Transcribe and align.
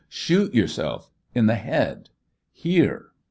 Shoot 0.09 0.55
yourself 0.55 1.11
in 1.35 1.45
the 1.45 1.53
head 1.53 2.09
here!" 2.51 3.11